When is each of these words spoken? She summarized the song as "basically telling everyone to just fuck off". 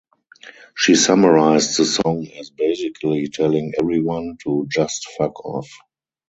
She 0.75 0.95
summarized 0.95 1.77
the 1.77 1.85
song 1.85 2.25
as 2.39 2.49
"basically 2.49 3.27
telling 3.27 3.73
everyone 3.79 4.37
to 4.45 4.65
just 4.67 5.07
fuck 5.15 5.45
off". 5.45 5.69